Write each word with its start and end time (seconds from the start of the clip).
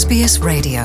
SBS 0.00 0.40
Radio 0.44 0.80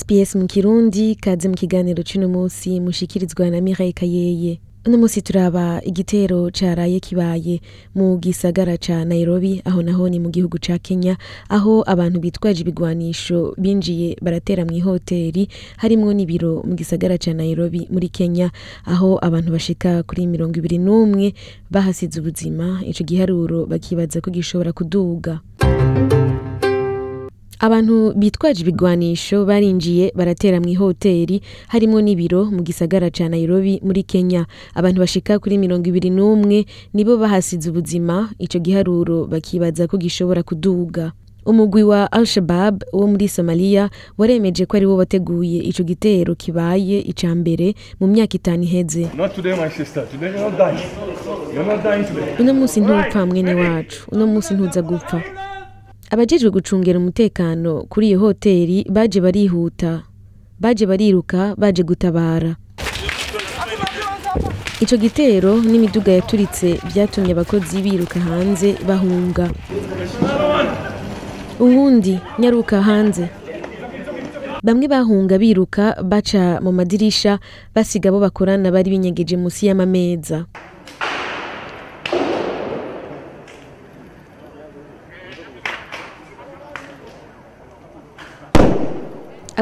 SBS 0.00 0.30
mu 0.38 0.46
kirundi 0.50 1.14
kaze 1.22 1.46
mu 1.48 1.54
kiganiro 1.54 2.02
cy'uno 2.02 2.26
munsi 2.28 2.80
mushikirizwa 2.82 3.46
na 3.50 3.60
Mireille 3.60 3.92
Kayeye 3.92 4.58
uno 4.86 4.98
munsi 4.98 5.22
turaba 5.22 5.78
igitero 5.84 6.50
caraye 6.50 6.98
kibaye 7.00 7.60
mu 7.94 8.18
gisagara 8.18 8.74
ca 8.76 9.04
Nairobi 9.04 9.62
aho 9.64 9.82
naho 9.86 10.08
ni 10.10 10.18
mu 10.20 10.30
gihugu 10.34 10.56
ca 10.66 10.78
Kenya 10.82 11.14
aho 11.48 11.84
abantu 11.86 12.18
bitwaje 12.20 12.60
ibigwanisho 12.66 13.54
binjiye 13.58 14.16
baratera 14.22 14.64
mu 14.66 14.72
ihoteri 14.82 15.46
harimwo 15.78 16.10
n'ibiro 16.14 16.62
mu 16.66 16.74
gisagara 16.74 17.16
ca 17.22 17.30
Nairobi 17.34 17.86
muri 17.90 18.08
Kenya 18.10 18.50
aho 18.84 19.18
abantu 19.22 19.52
bashika 19.54 20.02
kuri 20.02 20.26
mirongo 20.26 20.54
ibiri 20.58 20.78
n'umwe 20.82 21.34
bahasize 21.70 22.18
ubuzima 22.20 22.80
ico 22.86 23.04
giharuro 23.06 23.66
bakibaza 23.70 24.16
ko 24.20 24.26
gishobora 24.34 24.72
kuduga 24.74 25.38
Abantu 27.62 28.10
bitwaje 28.18 28.60
ibigwanisho 28.66 29.44
barinjiye 29.46 30.10
baratera 30.18 30.58
mu 30.58 30.66
ihoteri 30.74 31.42
harimo 31.70 32.02
n'ibiro 32.02 32.50
mu 32.50 32.60
gisagara 32.66 33.06
cya 33.16 33.28
Nairobi 33.30 33.78
muri 33.86 34.02
Kenya. 34.02 34.42
Abantu 34.74 34.98
bashika 35.00 35.38
kuri 35.38 35.62
mirongo 35.62 35.86
ibiri 35.86 36.10
n'umwe 36.10 36.66
nibo 36.92 37.12
bahasize 37.22 37.70
ubuzima, 37.70 38.34
icyo 38.44 38.58
giharuro 38.66 39.30
bakibaza 39.30 39.86
ko 39.86 39.94
gishobora 40.02 40.42
kuduga. 40.42 41.14
Umugwi 41.46 41.82
wa 41.86 42.10
Al-Shabab 42.12 42.82
wo 42.90 43.06
muri 43.06 43.30
Somalia 43.30 43.90
waremeje 44.18 44.66
ko 44.66 44.72
ariwo 44.76 44.96
wateguye 44.98 45.58
icyo 45.70 45.86
gitero 45.86 46.34
kibaye 46.34 46.98
ica 47.10 47.30
mbere 47.30 47.66
mu 48.02 48.10
myaka 48.10 48.34
itanu 48.38 48.66
iheze. 48.66 49.04
Uno 52.42 52.50
munsi 52.58 52.76
ntupfa 52.82 53.20
mwene 53.30 53.54
wacu, 53.54 53.96
uno 54.14 54.24
munsi 54.30 54.50
ntuza 54.54 54.80
gupfa. 54.82 55.18
abajejwe 56.12 56.48
gucungera 56.52 56.98
umutekano 57.00 57.88
kuri 57.88 58.06
iyo 58.12 58.18
hoteli 58.20 58.84
baje 58.90 59.16
barihuta 59.24 60.04
baje 60.60 60.84
bariruka 60.86 61.56
baje 61.56 61.80
gutabara 61.88 62.52
icyo 64.84 64.96
gitero 65.00 65.56
n'imiduga 65.64 66.12
yaturitse 66.12 66.76
byatumye 66.88 67.32
abakozi 67.32 67.76
biruka 67.80 68.20
hanze 68.28 68.76
bahunga 68.88 69.48
ubundi 71.64 72.20
nyaruka 72.38 72.76
hanze 72.88 73.24
bamwe 74.66 74.84
bahunga 74.92 75.40
biruka 75.40 75.96
baca 76.04 76.60
mu 76.60 76.72
madirishya 76.76 77.40
basiga 77.74 78.12
abo 78.12 78.18
bakorana 78.20 78.68
bari 78.68 78.92
binyegeje 78.92 79.34
munsi 79.40 79.64
y'amameza 79.68 80.44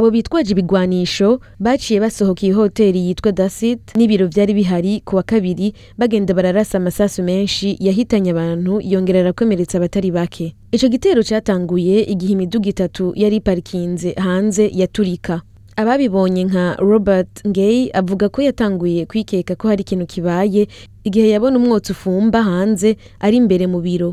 abo 0.00 0.08
bitwaje 0.10 0.50
ibigwanisho 0.56 1.28
baciye 1.60 2.00
basohoka 2.00 2.40
iyi 2.44 2.52
hoteli 2.56 2.98
yitwa 3.06 3.32
Dasit 3.36 3.80
n'ibiro 4.00 4.28
byari 4.32 4.52
bihari 4.56 4.92
ku 5.04 5.16
wa 5.16 5.22
kabiri 5.22 5.74
bagenda 6.00 6.32
bararasa 6.34 6.78
amasasu 6.80 7.20
menshi 7.22 7.76
yahitanye 7.80 8.30
abantu 8.32 8.80
yongera 8.92 9.20
arakomeretsa 9.20 9.76
abatari 9.78 10.08
bake 10.10 10.46
ico 10.72 10.86
gitero 10.88 11.20
catanguye 11.28 11.96
igihe 12.12 12.32
imiduga 12.32 12.66
itatu 12.74 13.12
yari 13.22 13.36
iparikinze 13.44 14.10
hanze 14.24 14.64
yaturika 14.80 15.40
ababibonye 15.76 16.44
nka 16.48 16.64
Robert 16.90 17.32
Ngei 17.48 17.90
avuga 18.00 18.28
ko 18.32 18.38
yatanguye 18.48 19.00
kwikeka 19.10 19.52
ko 19.54 19.64
hari 19.68 19.80
ikintu 19.84 20.06
kibaye 20.12 20.62
igihe 21.08 21.26
yabona 21.34 21.56
umwotsi 21.60 21.88
ufumba 21.96 22.38
hanze 22.50 22.88
ari 23.24 23.36
imbere 23.42 23.64
mu 23.72 23.78
biro 23.86 24.10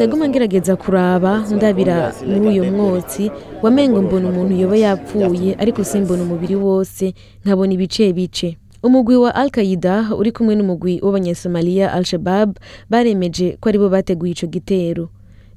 naguma 0.00 0.24
ngerageza 0.30 0.74
kuraba 0.82 1.32
ndabira 1.54 1.96
muri 2.32 2.46
uyu 2.52 2.62
mwotsi 2.74 3.24
wamengo 3.62 3.98
mbona 4.06 4.26
umuntu 4.32 4.52
yoba 4.62 4.76
yapfuye 4.84 5.50
ariko 5.62 5.80
simbona 5.90 6.22
umubiri 6.26 6.56
wose 6.66 7.04
nkabona 7.42 7.72
ibice 7.76 8.04
bice 8.18 8.48
umugwi 8.86 9.16
wa 9.24 9.30
al 9.38 9.48
qaida 9.54 9.94
uri 10.20 10.30
kumwe 10.34 10.52
n'umugwi 10.58 10.94
w'abanyasomaliya 11.04 11.86
al 11.96 12.04
shabab 12.10 12.50
baremeje 12.90 13.46
ko 13.60 13.64
aribo 13.70 13.86
bateguye 13.94 14.32
icyo 14.34 14.46
gitero 14.54 15.04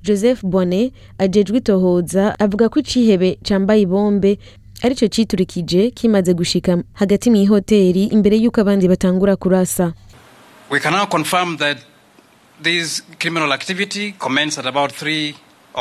joseph 0.06 0.40
bone 0.51 0.81
ajejwe 1.23 1.57
itohoza 1.62 2.23
avuga 2.46 2.66
ko 2.72 2.75
icihebe 2.84 3.29
cambaye 3.47 3.79
ibombe 3.88 4.31
aricyo 4.82 5.08
cyiturikije 5.08 5.90
kimaze 5.92 6.34
gushika 6.34 6.78
hagati 7.00 7.30
mu 7.32 7.36
ihoteli 7.46 8.04
imbere 8.16 8.36
y'uko 8.44 8.58
abandi 8.64 8.86
batangura 8.94 9.34
kurasa 9.42 9.94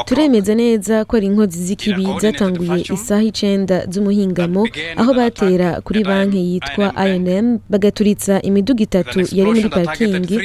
turemeza 0.08 0.52
neza 0.62 0.94
ko 1.08 1.12
ari 1.18 1.26
inkozi 1.30 1.58
z'ikibi 1.66 2.02
zatanguye 2.22 2.76
isaha 2.96 3.24
icyenda 3.30 3.76
z'umuhingamo 3.92 4.62
aho 5.00 5.10
batera 5.18 5.68
kuri 5.86 6.00
banki 6.08 6.40
yitwa 6.50 6.86
inm 7.12 7.46
bagaturitsa 7.72 8.34
imiduga 8.48 8.80
itatu 8.88 9.16
yari 9.38 9.48
muri 9.50 9.68
parikingi 9.76 10.36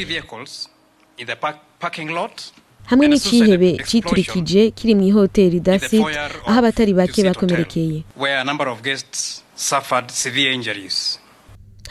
hamwe 2.91 3.07
n'icihebe 3.07 3.71
citurikije 3.89 4.61
kiri 4.75 4.93
mu 4.99 5.03
ihoteli 5.09 5.63
dasit 5.63 6.03
aho 6.47 6.51
abatari 6.59 6.91
bake 6.99 7.23
bakomerekeye 7.23 8.03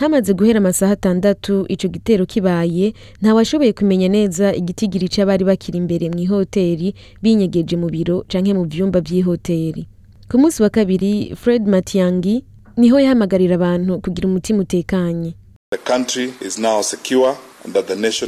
hamaze 0.01 0.31
guhera 0.37 0.59
amasaha 0.63 0.93
atandatu 0.97 1.65
icyo 1.75 1.89
gitero 1.95 2.23
kibaye 2.33 2.87
ntawashoboye 3.21 3.73
kumenya 3.73 4.09
neza 4.13 4.47
igitigiri 4.61 5.09
cy’abari 5.13 5.45
bakiri 5.49 5.77
imbere 5.83 6.05
mu 6.13 6.19
ihoteli 6.25 6.89
binyegeje 7.25 7.75
mu 7.81 7.89
biro 7.95 8.17
canke 8.31 8.53
mu 8.59 8.65
byumba 8.71 8.99
vy'ihoteli 9.07 9.83
ku 10.29 10.35
munsi 10.41 10.59
wa 10.63 10.69
kabiri 10.77 11.33
fred 11.41 11.63
matiangi 11.73 12.35
niho 12.81 12.97
yahamagarira 13.01 13.55
abantu 13.57 13.93
kugira 14.05 14.25
umutima 14.29 14.59
utekanye 14.65 15.31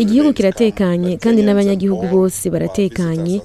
igihugu 0.02 0.30
kiratekanye 0.38 1.12
kandi 1.24 1.40
n'abanyagihugu 1.46 2.04
bose 2.16 2.42
baratekanye 2.54 3.36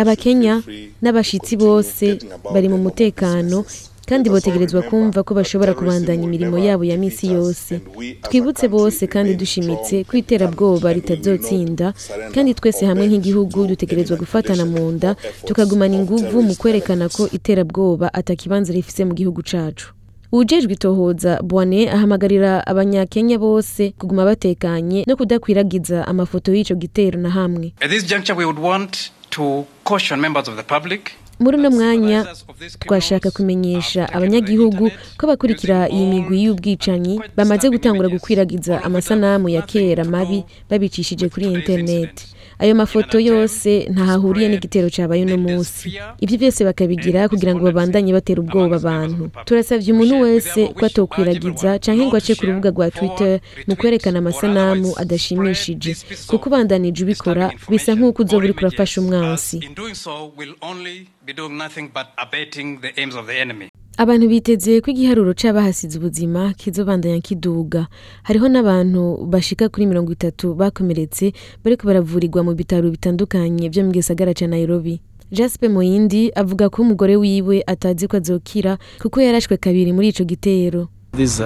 abakenya 0.00 0.54
n'abashyitsi 1.02 1.52
bose 1.64 2.06
bari 2.52 2.68
mu 2.72 2.78
mutekano 2.86 3.58
kandi 4.10 4.26
botegerezwa 4.32 4.80
kumva 4.88 5.18
ko 5.26 5.30
bashobora 5.38 5.72
kubandanya 5.78 6.22
imirimo 6.28 6.56
yabo 6.66 6.82
ya 6.90 6.96
minsi 7.02 7.24
yose 7.36 7.72
twibutse 8.26 8.64
bose 8.76 9.02
kandi 9.14 9.32
dushimitse 9.42 9.94
ko 10.08 10.12
iterabwoba 10.22 10.88
ritazotsinda 10.96 11.86
kandi 12.34 12.50
twese 12.58 12.82
hamwe 12.90 13.04
nk'igihugu 13.08 13.56
dutegerezwa 13.70 14.14
gufatana 14.22 14.64
mu 14.72 14.84
nda 14.94 15.10
tukagumana 15.48 15.94
inguvu 16.00 16.36
mu 16.46 16.54
kwerekana 16.60 17.04
ko 17.16 17.22
iterabwoba 17.38 18.06
atakibanza 18.20 18.70
rifise 18.76 19.02
mu 19.08 19.14
gihugu 19.20 19.40
cacu 19.52 19.86
wujejwe 20.32 20.72
itohoza 20.72 21.40
Bwane 21.42 21.90
ahamagarira 21.90 22.66
abanyakenya 22.66 23.38
bose 23.38 23.92
kuguma 23.98 24.24
batekanye 24.26 25.04
no 25.08 25.14
kudakwiragiza 25.16 26.02
amafoto 26.10 26.50
y'ico 26.56 26.74
gitero 26.74 27.18
na 27.20 27.30
hamwe 27.30 27.66
muri 31.38 31.58
uno 31.58 31.68
mwanya 31.70 32.18
twashaka 32.80 33.30
kumenyesha 33.30 34.08
abanyagihugu 34.12 34.84
ko 35.20 35.26
bakurikira 35.30 35.78
iyi 35.92 36.06
migwi 36.10 36.36
y'ubwicanyi 36.44 37.14
bamaze 37.36 37.66
gutangura 37.70 38.08
gukwiragiza 38.14 38.74
amasanamu 38.86 39.46
ya 39.56 39.62
kera 39.70 40.04
mabi 40.04 40.40
babicishije 40.70 41.26
kuri 41.32 41.46
interineti 41.54 42.24
ayo 42.58 42.74
mafoto 42.74 43.20
yose 43.20 43.70
ntahahuriye 43.92 44.48
n'igitero 44.48 44.86
cyabaye 44.94 45.22
uno 45.28 45.36
munsi 45.44 45.92
ibyo 46.24 46.36
byose 46.40 46.60
bakabigira 46.68 47.28
kugira 47.28 47.52
ngo 47.54 47.60
babandanye 47.68 48.10
batera 48.16 48.40
ubwoba 48.40 48.76
abantu 48.82 49.22
turasabye 49.44 49.88
umuntu 49.92 50.14
wese 50.24 50.60
ko 50.76 50.80
atokwiragiza 50.88 51.68
cyangwa 51.84 52.04
ngo 52.08 52.16
ace 52.16 52.32
ku 52.38 52.42
rubuga 52.48 52.68
rwa 52.74 52.86
twitter 52.96 53.32
mu 53.68 53.74
kwerekana 53.78 54.16
amasanamu 54.22 54.88
adashimishije 55.02 55.90
kuko 56.30 56.44
ubandanije 56.48 57.00
ubikora 57.04 57.44
bisa 57.70 57.90
nk'uko 57.96 58.18
uzoba 58.24 58.44
uri 58.46 58.54
kurafasha 58.56 58.96
umwansi 59.02 59.56
Abantu 63.98 64.28
biteze 64.30 64.72
ko 64.84 64.90
igiharuro 64.92 65.30
cyabahasize 65.40 65.94
ubuzima 65.96 66.42
kizobandanya 66.60 67.20
kiduga 67.26 67.80
hariho 68.26 68.46
n'abantu 68.52 69.02
bashika 69.32 69.64
kuri 69.72 69.88
mirongo 69.90 70.10
itatu 70.16 70.46
bakomeretse 70.60 71.24
bariko 71.62 71.82
baravurirwa 71.88 72.40
mu 72.46 72.52
bitaro 72.60 72.86
bitandukanye 72.94 73.64
vyo 73.72 73.80
mu 73.86 73.90
gisagara 73.96 74.36
ca 74.38 74.46
Nairobi. 74.52 74.94
Jasper 75.36 75.70
Muyindi 75.74 76.20
avuga 76.42 76.64
ko 76.72 76.76
umugore 76.84 77.14
wiwe 77.22 77.56
atazi 77.72 78.04
ko 78.10 78.14
azokira 78.20 78.72
kuko 79.02 79.16
yarashwe 79.24 79.54
kabiri 79.64 79.90
muri 79.96 80.06
icyo 80.12 80.24
gitero. 80.30 80.80
Uh, 81.18 81.44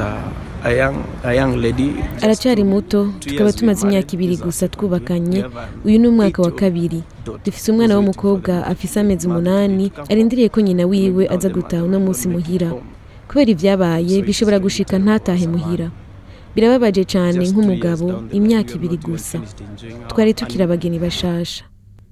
aracyari 2.22 2.64
muto 2.66 3.12
tukaba 3.22 3.52
tumaze 3.54 3.86
imyaka 3.86 4.10
ibiri 4.18 4.34
uh, 4.34 4.40
gusa 4.50 4.66
twubakanye 4.68 5.44
uyu 5.86 5.98
ni 6.02 6.08
umwaka 6.10 6.42
wa 6.42 6.50
kabiri 6.50 7.02
dufite 7.46 7.70
umwana 7.70 7.94
w'umukobwa 7.96 8.66
afise 8.66 8.98
amezi 9.00 9.26
umunani 9.30 9.92
arindiriye 10.10 10.48
ko 10.50 10.58
nyina 10.60 10.86
wiwe 10.90 11.28
aza 11.30 11.48
gutaha 11.54 11.84
uno 11.86 12.00
munsi 12.02 12.26
muhira 12.28 12.70
kubera 13.30 13.50
ibyabaye 13.54 14.22
bishobora 14.26 14.58
gushika 14.58 14.98
ntatahe 14.98 15.46
muhira 15.46 15.90
birababaje 16.58 17.04
cyane 17.06 17.38
nk'umugabo 17.54 18.06
imyaka 18.34 18.74
ibiri 18.74 18.96
gusa 19.06 19.38
twari 20.10 20.34
tukira 20.34 20.64
abageni 20.66 20.98
bashasha 20.98 21.62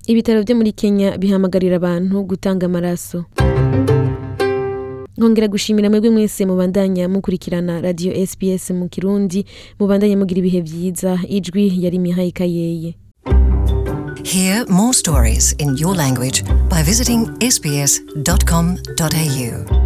ibitaro 0.07 0.39
byo 0.47 0.55
muri 0.59 0.71
kenya 0.79 1.19
bihamagarira 1.19 1.75
abantu 1.83 2.15
gutanga 2.31 2.67
amaraso 2.71 3.25
nkongera 5.19 5.47
gushimira 5.51 5.91
mwebwe 5.91 6.11
mwese 6.11 6.47
mubandanya 6.47 7.05
mukurikirana 7.13 7.75
radiyo 7.83 8.11
SPS 8.31 8.71
mu 8.79 8.87
kirundi 8.95 9.41
mubandanya 9.79 10.17
mugira 10.17 10.39
ibihe 10.43 10.61
byiza 10.67 11.11
ijwi 11.39 11.65
yari 11.83 11.99
mihayi 11.99 12.33
kayeye 12.33 12.91
Hear 14.25 14.67
more 14.69 14.93
stories 14.93 15.55
in 15.59 15.77
your 15.77 15.95
language 15.97 16.43
by 16.69 16.83
visiting 16.83 17.27
sbs.com.au. 17.41 19.78